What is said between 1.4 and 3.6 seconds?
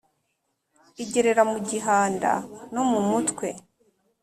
mu gihanda no mumutwe,